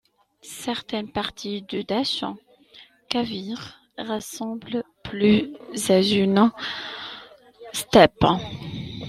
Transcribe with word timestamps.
Certaines 0.63 1.11
parties 1.11 1.61
du 1.61 1.83
Dasht-e-Kavir 1.83 3.59
ressemblent 3.99 4.83
plus 5.03 5.53
à 5.89 5.99
une 5.99 6.51
steppe. 7.71 8.25